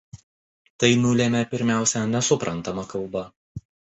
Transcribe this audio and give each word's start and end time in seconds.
Tai 0.83 0.89
nulėmė 1.01 1.41
pirmiausia 1.51 2.01
nesuprantama 2.15 2.89
kalba. 2.95 3.23